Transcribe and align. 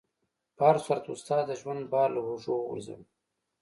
په 0.55 0.61
هر 0.69 0.77
صورت 0.85 1.05
استاد 1.13 1.41
د 1.47 1.51
ژوند 1.61 1.83
بار 1.93 2.09
له 2.15 2.21
اوږو 2.25 2.51
وغورځاوه. 2.57 3.05